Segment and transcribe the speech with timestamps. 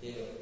[0.00, 0.41] Serían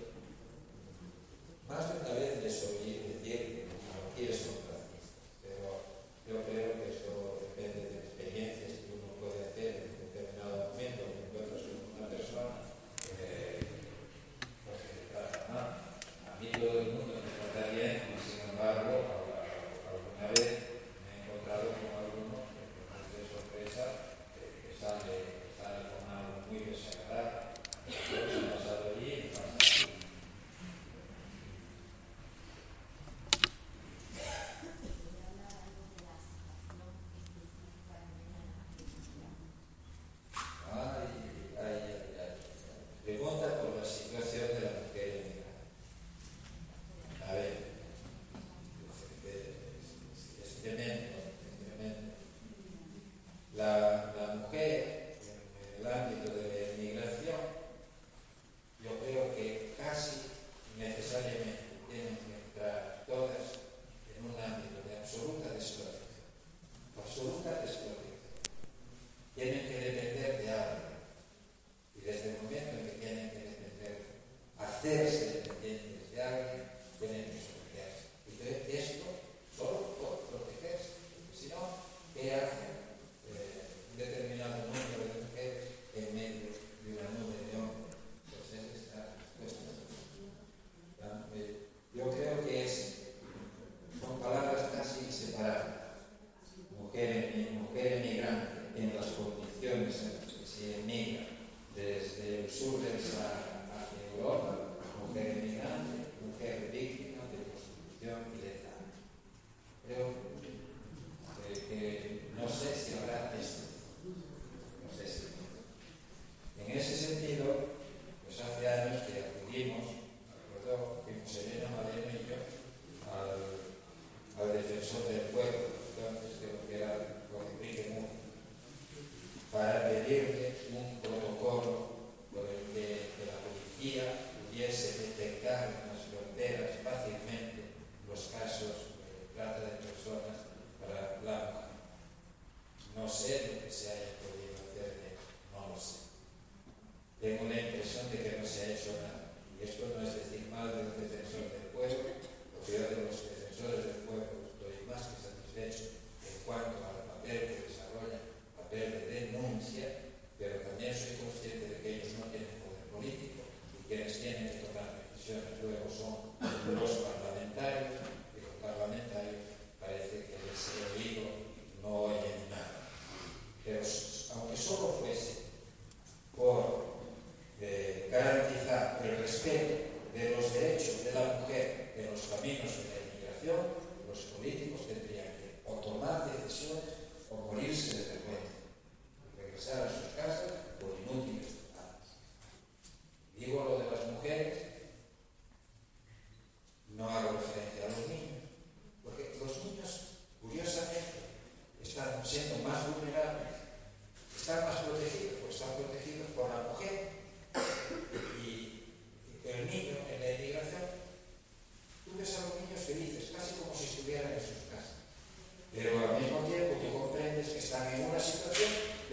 [174.81, 175.10] suficientes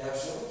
[0.07, 0.46] para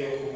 [0.00, 0.29] eu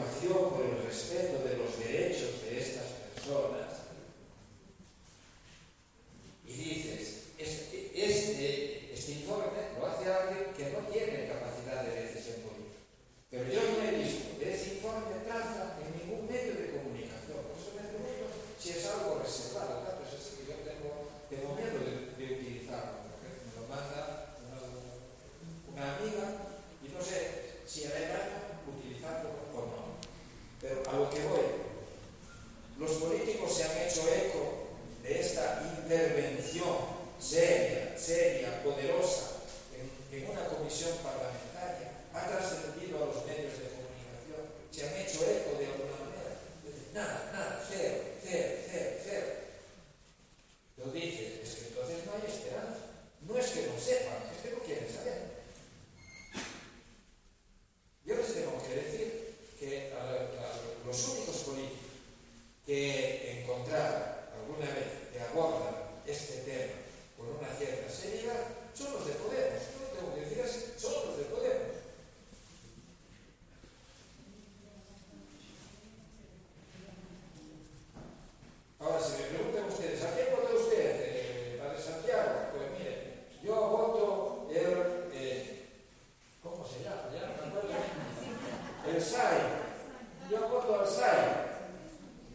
[90.86, 91.08] 帅，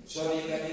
[0.06, 0.69] 兄弟们。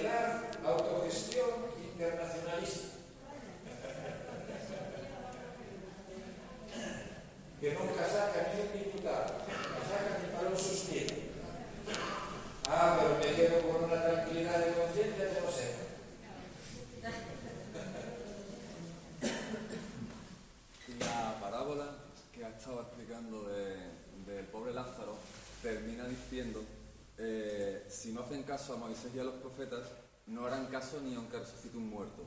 [30.87, 32.23] caso ni a un resucite un muerto.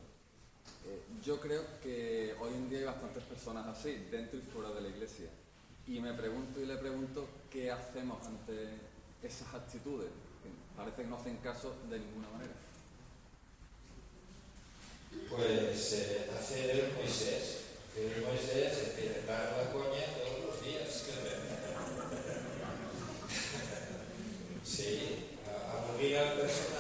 [0.85, 4.81] Eh, yo creo que hoy en día hay bastantes personas así, dentro y fuera de
[4.81, 5.29] la iglesia.
[5.87, 8.67] Y me pregunto y le pregunto qué hacemos ante
[9.23, 10.09] esas actitudes,
[10.75, 12.53] parece que no hacen caso de ninguna manera.
[15.29, 17.61] Pues eh, hace el Moisés,
[17.95, 21.05] el Moisés empieza a la coña todos los días.
[24.65, 26.78] sí, aburría al personal.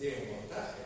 [0.00, 0.79] 电我们的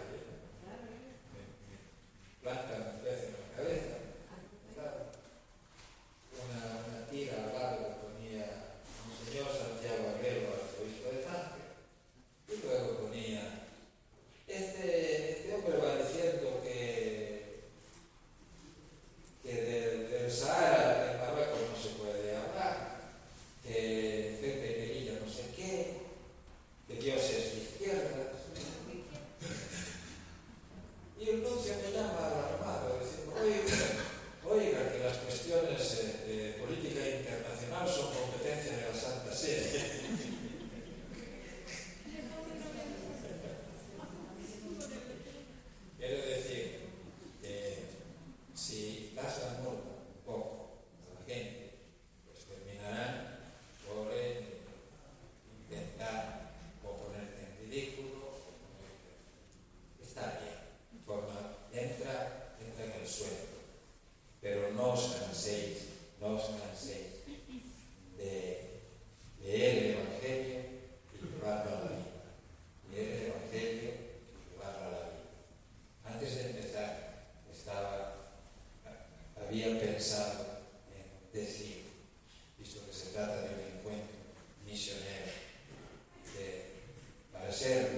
[87.64, 87.88] ser.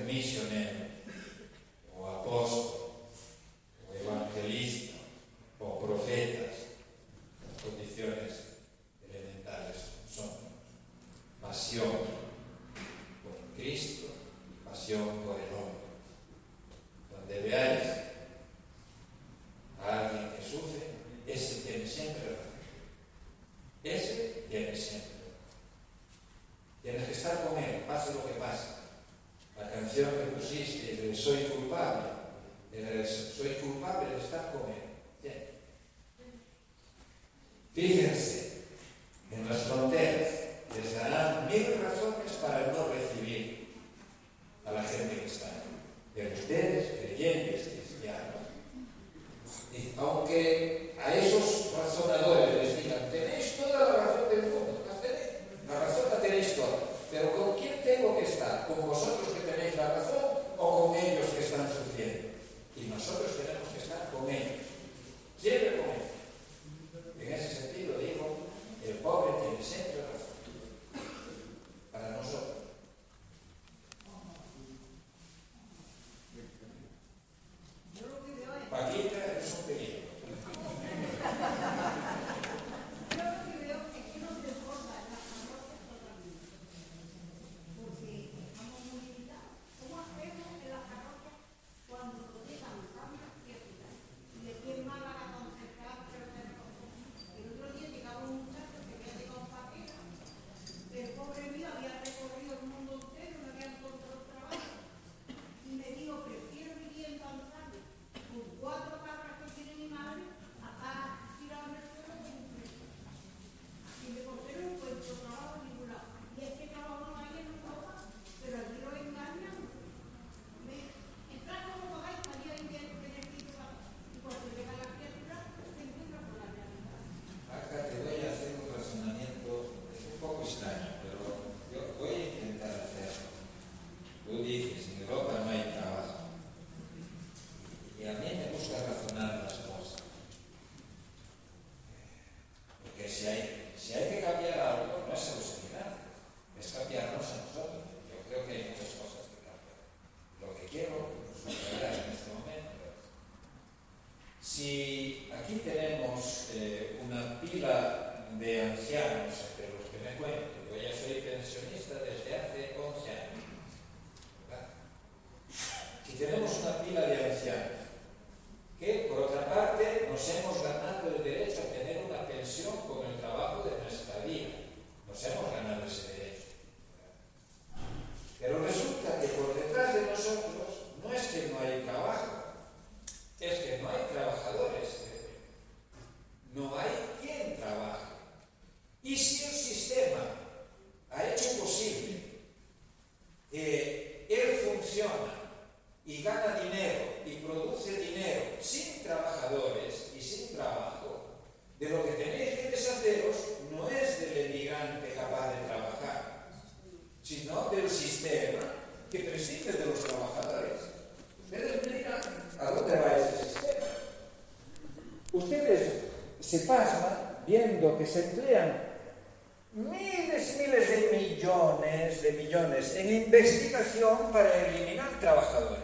[221.47, 225.79] Millones, de millones en investigación para eliminar trabajadores.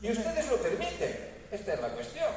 [0.00, 1.28] Y ustedes lo permiten.
[1.50, 2.30] Esta es la cuestión.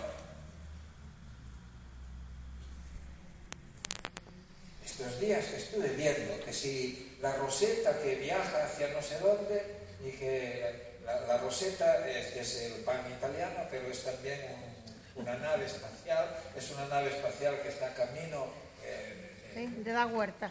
[4.83, 9.63] Estos días que estuve viendo que si la roseta que viaja hacia no sé dónde
[10.03, 14.39] y que la, roseta es, el pan italiano, pero es también
[15.15, 18.47] una nave espacial, es una nave espacial que está camino
[19.53, 20.49] Sí, de la huerta.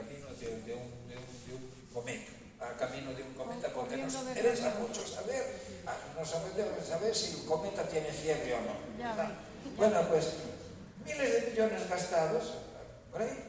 [0.00, 2.32] Camino de, un, de, un, de un, cometa.
[2.60, 7.40] A camino de un cometa, porque nos interesa mucho saber, ah, no sabemos saber si
[7.40, 8.74] el cometa tiene fiebre o no.
[9.76, 10.34] Bueno, pues
[11.04, 12.54] miles de millones gastados
[13.10, 13.44] por ahí,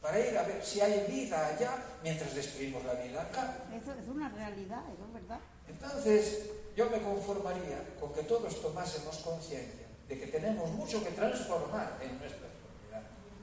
[0.00, 3.58] para ir a ver si hay vida allá mientras destruimos la vida acá.
[3.72, 5.40] Eso es una realidad, eso es verdad.
[5.68, 11.98] Entonces, yo me conformaría con que todos tomásemos conciencia de que tenemos mucho que transformar
[12.02, 12.48] en nuestra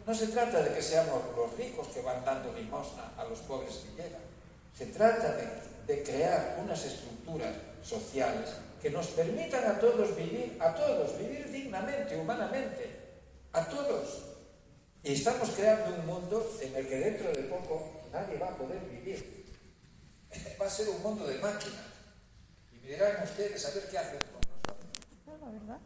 [0.06, 3.76] no se trata de que seamos los ricos que van dando limosna a los pobres
[3.76, 4.22] que llegan.
[4.78, 8.50] Se trata de, crear unas estructuras sociales
[8.82, 12.90] que nos permitan a todos vivir, a todos vivir dignamente, humanamente,
[13.52, 14.24] a todos.
[15.04, 18.80] Y estamos creando un mundo en el que dentro de poco nadie va a poder
[18.86, 19.46] vivir.
[20.60, 21.86] Va a ser un mundo de máquinas.
[22.72, 25.42] Y me dirán ustedes a ver qué hacen con nosotros.
[25.42, 25.80] La verdad.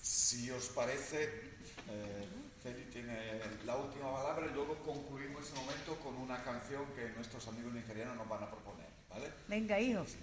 [0.00, 2.28] Si os parece, eh,
[2.62, 7.46] Feli tiene la última palabra y luego concluimos ese momento con una canción que nuestros
[7.48, 9.30] amigos nigerianos nos van a proponer, ¿vale?
[9.46, 10.16] Venga, hijos,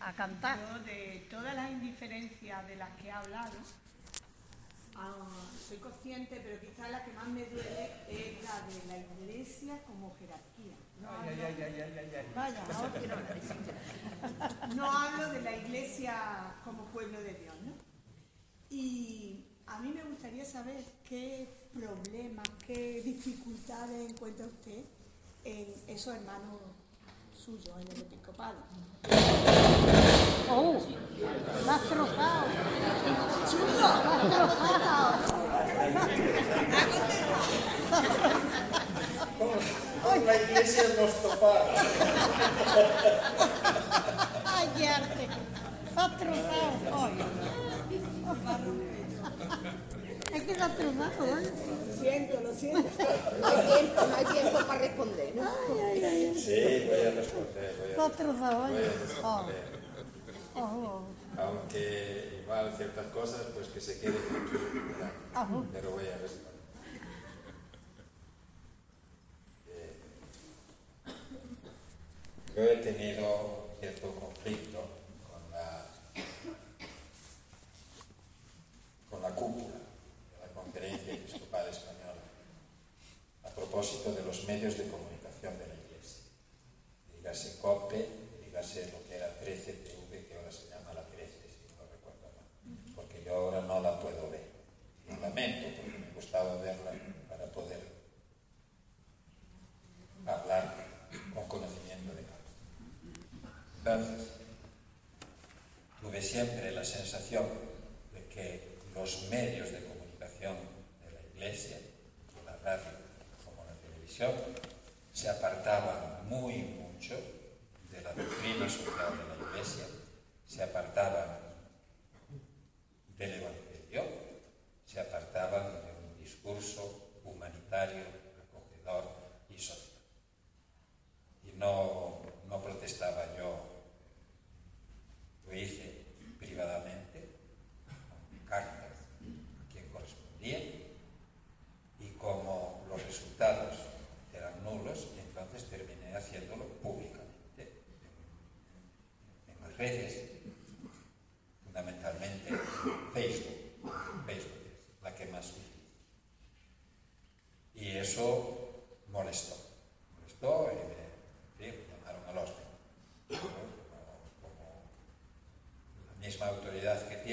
[0.00, 0.58] a cantar.
[0.84, 3.52] de todas las indiferencias de las que he hablado,
[4.96, 5.14] ah,
[5.68, 10.16] soy consciente, pero quizás la que más me duele es la de la iglesia como
[10.18, 10.74] jerarquía.
[11.00, 12.64] No, ay, hablo, ay, ay, Vaya,
[14.68, 17.74] no, no hablo de la iglesia como pueblo de Dios, ¿no?
[18.70, 24.84] Y a mí me gustaría saber qué problemas, qué dificultades encuentra usted
[25.44, 26.60] en esos hermanos
[27.36, 28.58] suyos en el episcopado.
[30.50, 30.78] ¡Oh!
[31.66, 32.46] ¡La has trozado!
[33.50, 33.80] ¡Chulo!
[33.80, 35.44] ¡La has trozado!
[40.24, 41.52] La iglesia nos topa.
[44.46, 45.28] ¡Ay, qué arte!
[45.96, 46.72] ¡La has trozado!
[46.94, 47.12] ¡Ay!
[50.46, 51.52] Que lo has trozado, ¿eh?
[52.00, 52.90] Siento, lo siento.
[53.40, 55.42] No hay tiempo, no hay tiempo para responder, ¿no?
[55.42, 56.38] Ay, ay, ay.
[56.38, 57.74] Sí, voy a responder.
[57.78, 59.64] Voy a Lo trozado, Voy a responder.
[60.56, 61.40] Oh, oh.
[61.40, 64.16] Aunque igual ciertas cosas, pues que se queden.
[65.34, 65.62] Ajá.
[65.72, 66.54] Pero voy a responder.
[72.54, 74.78] Yo he tenido cierto conflicto
[75.28, 75.86] con la,
[79.10, 82.22] con la cúpula de la Conferencia Episcopal Española
[83.42, 83.50] a
[83.84, 86.24] propósito de los medios de comunicación de la Iglesia.
[87.14, 88.08] Dígase COPE,
[88.42, 92.94] dígase lo que era 13TV, que ahora se llama la 13, si no recuerdo mal,
[92.94, 94.48] porque yo ahora no la puedo ver.
[95.08, 96.92] Lo lamento, porque me gustaba verla
[97.28, 97.80] para poder
[100.26, 100.86] hablar
[101.34, 102.56] con conocimiento de causa.
[103.78, 104.28] Entonces,
[106.00, 107.44] tuve siempre la sensación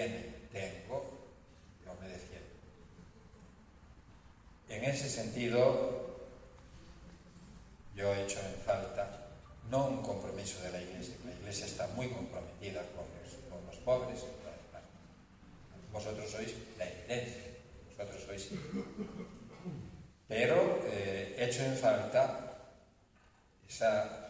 [0.02, 1.04] tiene, tengo,
[1.86, 2.48] yo me defiendo.
[4.70, 6.18] En ese sentido,
[7.96, 9.28] yo he hecho en falta
[9.70, 13.76] no un compromiso de la Iglesia, la Iglesia está muy comprometida con los, con los
[13.78, 14.26] pobres,
[15.92, 17.44] vosotros sois la evidencia,
[17.98, 18.50] vosotros sois...
[20.28, 22.58] Pero eh, hecho en falta
[23.68, 24.21] esa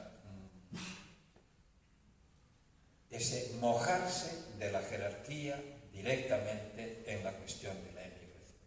[3.21, 5.61] ese mojarse de la jerarquía
[5.93, 8.57] directamente en la cuestión de la emigración.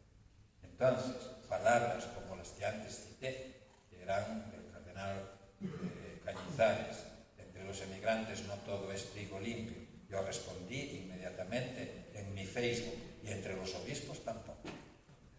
[0.63, 1.17] Entonces,
[1.49, 3.55] palabras como las que antes cité,
[3.91, 5.17] que eran del cardenal
[5.61, 6.99] eh, Cañizares,
[7.37, 9.83] entre los emigrantes no todo es trigo limpio.
[10.09, 14.63] Yo respondí inmediatamente en mi Facebook y entre los obispos tampoco.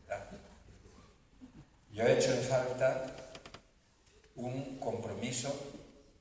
[0.02, 0.28] ¿verdad?
[1.90, 3.16] Yo he hecho en falta
[4.36, 5.56] un compromiso,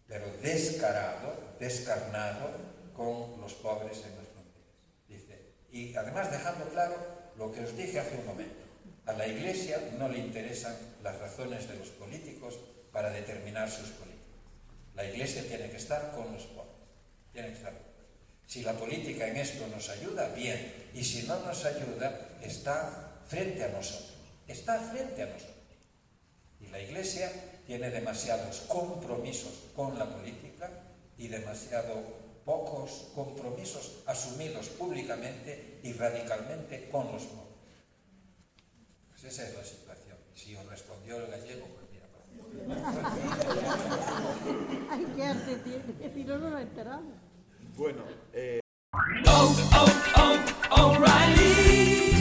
[0.07, 4.73] pero descarado, descarnado, con los pobres en las fronteras.
[5.09, 6.97] Dice, y además dejando claro
[7.37, 8.65] lo que os dije hace un momento.
[9.07, 12.59] A la Iglesia no le interesan las razones de los políticos
[12.93, 14.15] para determinar sus políticas.
[14.95, 16.73] La Iglesia tiene que estar con los pobres.
[17.33, 17.83] Tiene que estar con.
[18.47, 20.91] Si la política en esto nos ayuda, bien.
[20.95, 24.15] Y si no nos ayuda, está frente a nosotros.
[24.47, 25.55] Está frente a nosotros.
[26.61, 27.31] Y la Iglesia
[27.67, 30.71] tiene demasiados compromisos con la política
[31.19, 37.45] y demasiado pocos compromisos asumidos públicamente y radicalmente con los pobres.
[39.11, 40.19] Pues esa es la situación.
[40.35, 42.07] Si os respondió el gallego, pues mira,
[44.91, 47.15] Ay, qué arte tiene, si no, no nos enteramos.
[47.77, 48.03] Bueno,
[48.33, 48.61] eh,